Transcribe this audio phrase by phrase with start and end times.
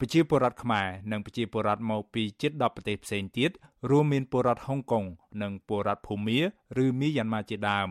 [0.00, 3.50] ប្រជាពលរដ្ឋខ្មែរនិងប្រជាពលរដ្ឋមកពីជិត10ប្រទេសផ្សេងទៀត
[3.90, 5.04] រួមមានពលរដ្ឋហុងកុង
[5.42, 6.38] និងពលរដ្ឋភូមា
[6.84, 7.88] ឬមីយ៉ាន់ម៉ាជាដើម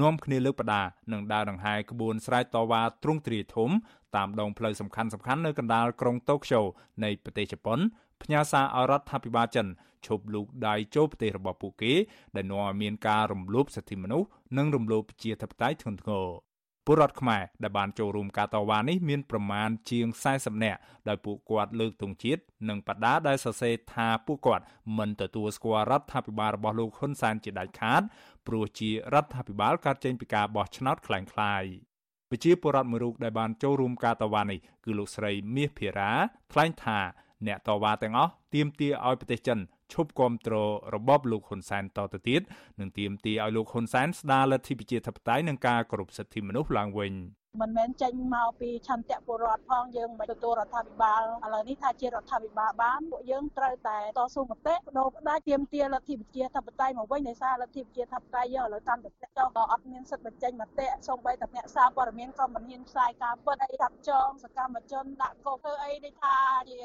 [0.00, 0.82] នាំគ្នាលើកបដា
[1.12, 3.70] និងដើរដង្ហែក្បួនស្រែកតវ៉ាទ្រង់ទ្រាយធំ
[4.16, 6.60] តាមដងផ្លូវសំខាន់ៗនៅកណ្ដាលក្រុងតូក្យូ
[7.04, 7.78] នៃប្រទេសជប៉ុន
[8.22, 9.66] ផ្ញើសារឲ្យរដ្ឋាភិបាលចិន
[10.06, 11.92] ឈប់លូកដៃចូលប្រទេសរបស់ពួកគេ
[12.36, 14.28] ដែលនាំឲ្យមានការរំលោភសិទ្ធិមនុស្ស
[14.58, 16.47] និងរំលោភប្រជាធិបតេយ្យធ្ងន់ធ្ងរ
[16.87, 24.63] ពលរដ្ឋខ្មែរដែលបានចូលរួមការតវ៉ានេះមានប្រមាណជាង40នាក់ដោយពួកគាត់លើកទង់ជាតិនិងបដាដែលសរសេរថាពួកគាត់
[24.97, 28.01] មិនទទួលស្គាល់រដ្ឋាភិបាលរបស់លោកហ៊ុនសែនជាដាច់ខាត
[28.47, 31.93] ព្រោះជារដ្ឋាភិបាលកើតចេញពីការបោះឆ្នោតคล้ายៗ
[32.29, 36.11] ប្រជាពលរដ្ឋមួយរូបដែលបានចូលរួមការតវ៉ានេះគឺលោកស្រីមាសភារា
[36.51, 36.99] ថ្លែងថា
[37.47, 39.59] អ្នកតវ៉ាទាំងអស់ទាមទារឲ្យប្រទេសចិន
[39.94, 42.42] ឈប់គ្រប់គ្រងរបបលោកហ៊ុនសែនតទៅទៀត
[42.80, 47.14] និងទាមទារឲ្យលោកហ៊ុនសែនស្ដារលទ្ធិប្រជាធិបតេយ្យនិងការគោរពសិទ្ធិមនុស្សឡើងវិញ។
[47.60, 66.36] មិនមែនចេញមកពីឆន្ទៈពលរដ្ឋផងយើងមិនទទួលរដ្ឋាភិបាលឥឡូវនេះថាជារដ្ឋាភិបាលបានពួកយើងត្រូវតែតស៊ូមតិបដូរផ្ដាច់ទាមទារលទ្ធិប្រជាធិបតេយ្យមកវិញដោយសារលទ្ធិប្រជាធិបតេយ្យយើងឥឡូវតាមតែចុះក៏អត់មានសិទ្ធិបញ្ចេញមតិសូម្បីតែអ្នកសារព័ត៌មានក៏មិនហ៊ានផ្សាយការពិតអីកាត់ចងសកម្មជនដាក់កោធ្វើអីដូចថា
[66.70, 66.78] ជា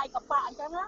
[0.00, 0.84] ឯកបៈអញ្ចឹងណា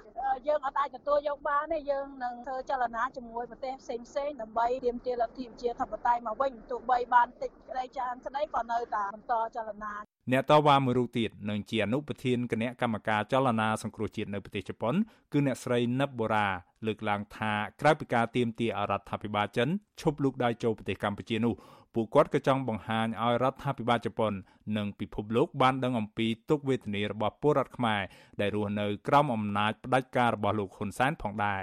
[0.46, 14.94] យើងអត់អាចទទួលយកបានទេយើងនឹងធ្វើចលនាជាមួយប្រទេសផ្សេងផ្សេងដើម្បីទាមទារលទ្ធិប្រជាធិបតេយ្យមកវិញទោះបីបានតិចក្តីច្រើនក្តីក៏នៅតែបន្តចលនា អ្នកតវ៉ាមួយរូបទៀតនឹងជាអនុប្រធានគណៈកម្មការចលនាសង្គ្រោះជាតិនៅប្រទេសជប៉ុន
[15.32, 16.48] គឺអ្នកស្រីនិបបូរ៉ា
[16.86, 19.68] លើកឡើងថាក្រៅពីការទៀមទាអរដ្ឋាភិបាលចិន
[20.00, 21.54] ឈប់លូកដៃចូលប្រទេសកម្ពុជានោះ
[21.94, 24.32] ពួកគាត់ក៏ចង់បង្ហាញឲ្យរដ្ឋាភិបាលជប៉ុន
[24.76, 28.02] និងពិភពលោកបានដឹងអំពីទុក្ខវេទនារបស់ពលរដ្ឋខ្មែរ
[28.40, 31.62] ដែលរស់នៅក្រោមអំណាចផ្ដាច់ការរបស់លោកហ៊ុនសែនផងដែរ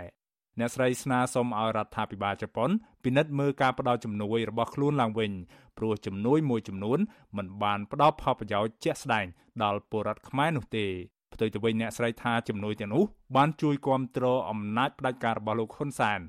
[0.59, 2.69] អ្នកស្រីស្នើសុំឲ្យរដ្ឋាភិបាលជប៉ុន
[3.03, 5.31] ពិនិត្យមើលការផ្ដល់ជំនួយរបស់ខ្លួនឡើងវិញ
[5.77, 6.99] ព្រោះជំនួយមួយចំនួន
[7.37, 9.25] មិនបានផ្ដល់ផលប្រយោជន៍ជាក់ស្ដែង
[9.63, 10.85] ដល់ពលរដ្ឋខ្មែរនោះទេ
[11.33, 13.03] ផ្ទុយទៅវិញអ្នកស្រីថាជំនួយទាំងនោះ
[13.35, 16.19] បានជួយគ្រប់គ្រងអំណាចផ្ដាច់ការរបស់លោកហ៊ុនសែន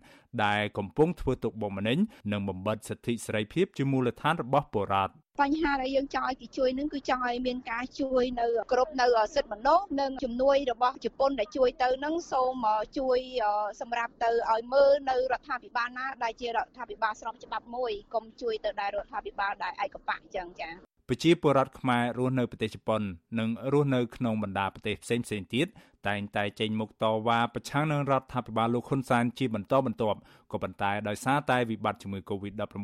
[0.45, 1.99] ដែលកំពុងធ្វើទុកបុកម្នេញ
[2.33, 12.67] និងបំបិទសិទ្ធិសេរីភាពជាមូលដ្ឋានរបស់ពលរដ្ឋ បញ្ហាដែលយើងចង់ឲ្យគេជួយនឹងគឺចង់ឲ្យមានការជួយនៅគ្រប់នៅសិទ្ធិមនុស្សនិងជំនួយរបស់ជប៉ុនដែលជួយទៅនឹងសូម
[12.99, 13.19] ជួយ
[13.81, 23.03] សម្រាប់ទៅឲ្យមើលនៅរដ្ឋាភិបាលណាដែលជារដ្ឋាភិបាលស្របច្បាប់មួយកុំជួយទៅដល់រដ្ឋាភិបាលដែលឯកបៈអញ្ចឹងចា៎ ប្រជាពលរដ្ឋខ្មែររស់នៅប្រទេសជប៉ុន
[23.39, 25.67] និងរស់នៅក្នុងបណ្ដាប្រទេសផ្សេងផ្សេងទៀត
[26.09, 30.19] តែងតែចេញមុខតវ៉ាប្រឆាំងនឹងរដ្ឋាភិបាលលោកហ៊ុនសែនជាបន្តបន្ទាប់
[30.53, 32.77] ក៏ប៉ុន្តែដោយសារតែវិបត្តិជំងឺ Covid-19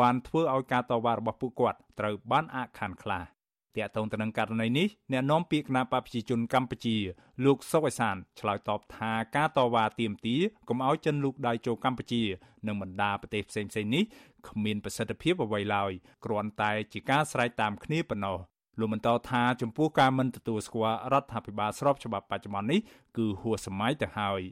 [0.00, 3.37] បានធ្វើឲ្យការតវ៉ារបស់ពួកគាត់ត្រូវបានអាក់ខានខ្លះ
[3.80, 6.96] តាក់ទងទៅនឹងករណីនេះអ្នកនាំពាក្យគណៈបព្វជិជនកម្ពុជា
[7.44, 12.22] លោកសុកអេសានឆ្លើយតបថាការតវ៉ាទាមទារកុំឲ្យចិនលូកដៃចូលកម្ពុជា
[12.66, 14.04] និងបណ្ដាប្រទេសផ្សេងៗនេះ
[14.48, 15.92] គ្មានប្រសិទ្ធភាពអ្វីឡើយ
[16.24, 18.38] គ្រាន់តែជាការស្រែកតាមគ្នាប៉ុណ្ណោះ
[18.78, 22.80] លោកបន្តថាចំពោះការមិនទទួលស្គាល់រដ្ឋាភិបាលស្របច្បាប់បច្ចុប្បន្ននេះ
[23.16, 24.42] គឺហួសសម័យទៅហើយ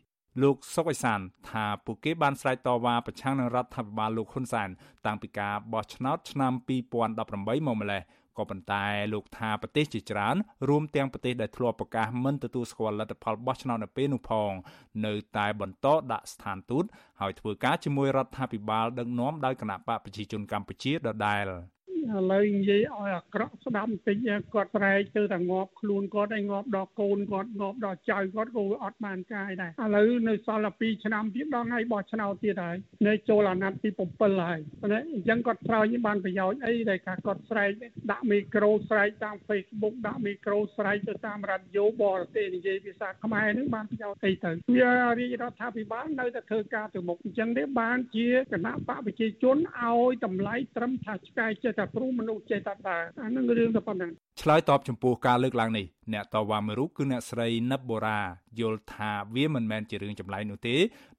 [0.42, 1.20] លោកសុកអេសាន
[1.50, 4.68] ថាពួកគេបានស្រែកតវ៉ាប្រឆាំងនឹងរដ្ឋាភិបាលលោកហ៊ុនសែន
[5.06, 6.52] តាំងពីការបោះឆ្នោតឆ្នាំ
[7.06, 8.02] 2018មកម្លេះ
[8.38, 10.36] ក៏ប៉ុន្តែលោកថាប្រទេសជាច្រើន
[10.68, 14.52] រួមទាំងប្រទេសដែលធ្លាប់ប្រកាសមិនទទួលស្គាល់លទ្ធផលបោះឆ្នោតនៅពេលនោះផង
[15.06, 16.84] នៅតែបន្តដាក់ស្ថានទូត
[17.20, 21.44] ហើយធ្វើការជាមួយរដ្ឋាភិបាលដឹកនាំដោយគណៈបកប្រជាជនកម្ពុជាដដែល។
[22.16, 24.16] ឥឡូវនិយាយឲ្យអាក្រក់ស្ដាប់បន្តិច
[24.54, 32.76] គាត់ស្រែកទៅតែងាប់ខ្លួនគាត់ឲ្យងាប់ដល់កូនគាត់ងាប់ដល់ចៅគាត់ក៏អត់បានកាយដែរឥឡូវនៅសល់តែ2ឆ្នាំទៀតដល់ថ្ងៃបោះឆ្នោតទៀតហើយ
[33.06, 37.70] នៅចូលអាណត្តិទី7ហើយអញ្ចឹងគាត់ស្រោចបានប្រយោជន៍អីដែលថាគាត់ស្រែក
[38.10, 54.10] ដាក់មីក្រូស្រែកតាម Facebook ដាក់មីក្រូស្រែកទៅតាមរ៉ាឌីយ៉ូបរទេសនិយាយភាសាខ្មែរនឹងបានប្រយោជន៍អីទៅវារាជរដ្ឋាភិបាលនៅតែធ្វើការទៅមុខអញ្ចឹងទេបានជាគណៈបកប្រជាជនឲ្យតម្លៃត្រឹមថាឆ្កែចេះតែព្រោះមនុស្សចេះតែដើរអានឹងរឿងតែប៉ុណ្ណឹង
[54.42, 58.20] ឆ្លើយតបចំពោះការលើកឡើងនេះអ្នកតវ៉ាមួយរូបគឺអ្នកស្រីនិបបូរ៉ា
[58.60, 60.76] យល់ថាវាមិនមែនជារឿងចម្លែកនោះទេ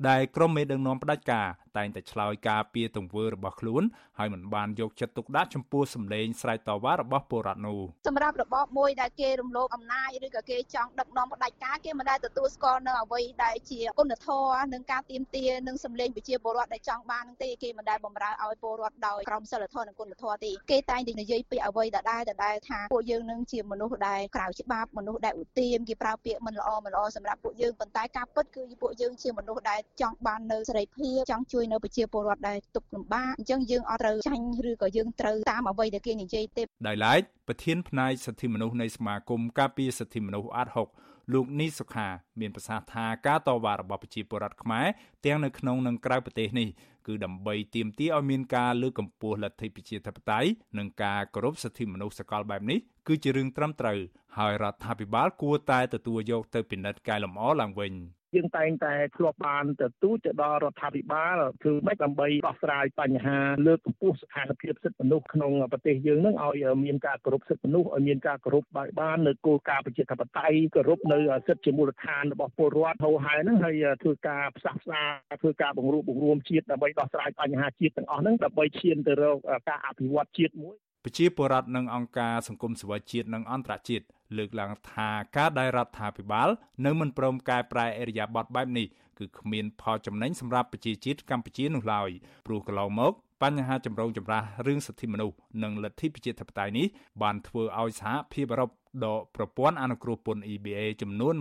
[0.08, 3.84] ដែលក្រុមមេដឹកនាំផ្ដាច់ការតែងតែឆ្លើយការពីទង្វើរបស់ខ្លួន
[4.18, 40.90] ហើយមិនបានយកចិត្តទុកដាក់ចំពោះសម្លេងស្រែកតវ៉ារបស់ពលរដ្ឋនោះសម្រាប់របបមួយដែលគេរំលោភអំណាចឬក៏គេចង់ដឹកនាំផ្ដាច់ការគេមិនដែលទទួលស្គាល់នៅអ្វីដែលជាគុណធម៌និងការទៀមទានិងសម្លេងប្រជាពលរដ្ឋដែលចង់បាននឹងទេគេមិនដែលបំរើឲ្យពលរដ្ឋដោយក្រមសីលធម៌និងគុណធម៌ទេគេតែងតែនិយាយពីអ្វីដដែលដដែលថាពួកយើងនឹងជាមនុស្សដែលក្រៅច្បាប់មនុស្សដែលឧទាមគេប្រើពាក្យមិនល្អមិនល្អសម្រាប់ពួកយើងប៉ុន្តែការពិតគឺពួកយើងជាមនុស្សដែលចង់បាននៅសេរីភាពចង់ជួយនៅប្រជាពលរដ្ឋដែលទុកលំបាកអញ្ចឹងយើងអត់ត្រូវចាញ់ឬក៏យើងត្រូវតាមអ្វីដែលគេនិយាយទេដោយឡែកប្រធានផ្នែកសិទ្ធិមនុស្សនៃសមាគមការពារសិទ្ធិមនុស្សអាត់ហុក
[41.34, 42.08] លោកនីសុខា
[42.40, 44.88] មានប្រសាសន៍ថាការតវ៉ារបស់ប្រជាពលរដ្ឋខ្មែរ
[45.26, 46.68] ទាំងនៅក្នុងនិងក្រៅប្រទេសនេះ
[47.08, 54.00] គឺដើម្បីទាមទារឲ្យមានការលើកកម្ពស់លទ្ធិប្រជាធិបតេយ្យនិងការគោរពសិទ្ធិមនុស្សសកលបែបនេះគឺជារឿងត្រឹមត្រូវ
[54.38, 57.94] ហើយរដ្ឋាភិបាលគួរតែទទួលយកទៅពិនិត្យកែលម្អឡើងវិញ។
[58.38, 63.38] យើងតែងតែធ្លាប់បានទៅទូទៅដល់រដ្ឋាភិបាលធ្វើម៉េចដើម្បីដោះស្រាយបញ្ហា
[63.68, 75.02] លើកកម្ពស់ស្ថានភាពសិទ្ធិមនុស្សក្នុងប្រទេសយើងនឹងឲ្យមានការគោរពសិទ្ធិមនុស្សឲ្យមានការគោរពបាយបាននៅគោលការណ៍ប្រជាធិបតេយ្យគោរពនៅសិទ្ធិជាមូលដ្ឋានរបស់ពលរដ្ឋហៅហើយហ្នឹងហើយធ្វើការផ្សះផ្សា
[75.42, 79.38] ធ្វើការបង្រួបបង្រួមជាតិដើម្បីដោះស្រាយបញ្ហាជាតិទាំងអស់ហ្នឹងដើម្បីឈានទៅរក
[79.70, 84.06] ការអភិវឌ្ឍជាតិមួយ ប្រជាពលរដ្ឋនិងអង្គការសង្គមស៊ីវិលជាតិនិងអន្តរជាតិ
[84.38, 86.50] លើកឡើងថាការដែលរដ្ឋាភិបាល
[86.86, 88.88] នៅមិនព្រមកែប្រែអរិយាប័ត្របែបនេះ
[89.20, 92.10] គឺគ្មានផលចំណេញសម្រាប់ប្រជាជាតិកម្ពុជានោះឡើយ
[92.46, 93.14] ព្រោះកន្លងមក
[93.44, 96.88] បញ្ហាចម្រូងចម្រាសរឿងសិទ្ធិមនុស្សនិងលទ្ធិប្រជាធិបតេយ្យនេះ
[97.22, 98.72] បានធ្វើឲ្យសហភាពអឺរ៉ុប
[99.06, 101.34] ដកប្រព័ន្ធអនុគ្រោះពន្ធ EBA ចំនួន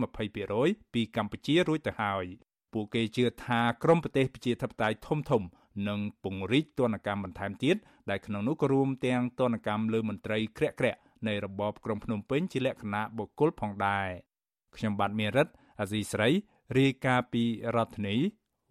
[0.45, 2.25] 20%ពីកម្ពុជារួចទៅហើយ
[2.73, 5.43] ពួកគេជឿថាក្រមប្រទេសប្រជាធិបតេយ្យធំធំ
[5.88, 7.76] និងពង្រីកទណ្ឌកម្មបន្ថែមទៀត
[8.11, 14.08] ដែលក្នុងនោះក៏រួមទាំងទណ្ឌកម្មលើមន្ត្រីក្រាក់ក្រាក់នៃរបបក្រុងភ្នំពេញជាលក្ខណៈបុគ្គលផងដែរ
[14.76, 15.49] ខ្ញុំបាទមេរិត
[15.81, 16.28] អាស៊ីស្រី
[16.78, 17.44] រាយការណ៍ពី
[17.76, 18.17] រដ្ឋធានី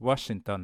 [0.07, 0.61] Washington